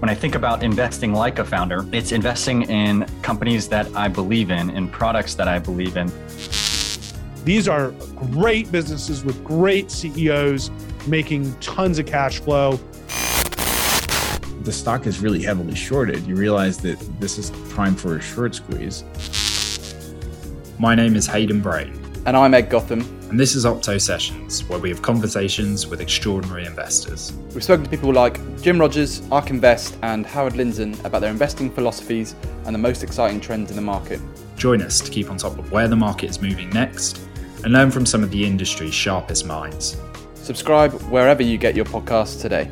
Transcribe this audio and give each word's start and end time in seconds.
When 0.00 0.10
I 0.10 0.14
think 0.14 0.34
about 0.34 0.62
investing 0.62 1.14
like 1.14 1.38
a 1.38 1.44
founder, 1.44 1.86
it's 1.90 2.12
investing 2.12 2.64
in 2.64 3.06
companies 3.22 3.66
that 3.68 3.86
I 3.96 4.08
believe 4.08 4.50
in, 4.50 4.68
in 4.68 4.88
products 4.88 5.34
that 5.36 5.48
I 5.48 5.58
believe 5.58 5.96
in. 5.96 6.12
These 7.46 7.66
are 7.66 7.92
great 8.14 8.70
businesses 8.70 9.24
with 9.24 9.42
great 9.42 9.90
CEOs 9.90 10.70
making 11.06 11.54
tons 11.60 11.98
of 11.98 12.04
cash 12.04 12.40
flow. 12.40 12.72
The 14.64 14.72
stock 14.72 15.06
is 15.06 15.20
really 15.20 15.42
heavily 15.42 15.74
shorted. 15.74 16.26
You 16.26 16.36
realize 16.36 16.76
that 16.78 16.98
this 17.18 17.38
is 17.38 17.50
prime 17.70 17.94
for 17.94 18.18
a 18.18 18.20
short 18.20 18.54
squeeze. 18.54 19.02
My 20.78 20.94
name 20.94 21.16
is 21.16 21.26
Hayden 21.26 21.62
Brain. 21.62 21.98
And 22.26 22.36
I'm 22.36 22.52
Ed 22.52 22.68
Gotham. 22.68 23.15
And 23.28 23.40
this 23.40 23.56
is 23.56 23.64
Opto 23.64 24.00
Sessions, 24.00 24.62
where 24.68 24.78
we 24.78 24.88
have 24.88 25.02
conversations 25.02 25.88
with 25.88 26.00
extraordinary 26.00 26.64
investors. 26.64 27.32
We've 27.52 27.64
spoken 27.64 27.82
to 27.82 27.90
people 27.90 28.12
like 28.12 28.38
Jim 28.62 28.78
Rogers, 28.78 29.20
ARK 29.32 29.50
Invest, 29.50 29.98
and 30.02 30.24
Howard 30.24 30.52
Lindzen 30.52 31.04
about 31.04 31.22
their 31.22 31.32
investing 31.32 31.68
philosophies 31.68 32.36
and 32.66 32.74
the 32.74 32.78
most 32.78 33.02
exciting 33.02 33.40
trends 33.40 33.70
in 33.70 33.76
the 33.76 33.82
market. 33.82 34.20
Join 34.56 34.80
us 34.80 35.00
to 35.00 35.10
keep 35.10 35.28
on 35.28 35.38
top 35.38 35.58
of 35.58 35.72
where 35.72 35.88
the 35.88 35.96
market 35.96 36.30
is 36.30 36.40
moving 36.40 36.70
next 36.70 37.20
and 37.64 37.72
learn 37.72 37.90
from 37.90 38.06
some 38.06 38.22
of 38.22 38.30
the 38.30 38.44
industry's 38.44 38.94
sharpest 38.94 39.44
minds. 39.44 39.96
Subscribe 40.34 40.92
wherever 41.10 41.42
you 41.42 41.58
get 41.58 41.74
your 41.74 41.84
podcasts 41.84 42.40
today. 42.40 42.70